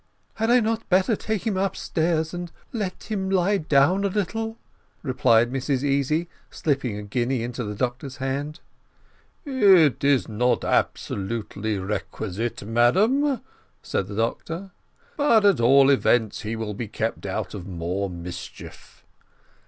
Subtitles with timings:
[0.33, 4.57] "Had I not better take him upstairs, and let him lie down a little?"
[5.03, 8.61] replied Mrs Easy, slipping a guinea into the doctor's hand.
[9.45, 13.41] "It is not absolutely requisite, madam,"
[13.83, 14.71] said the doctor;
[15.17, 19.05] "but at all events he will be kept out of more mischief."